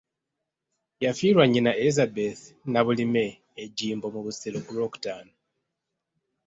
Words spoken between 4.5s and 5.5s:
ku Lwokutaano.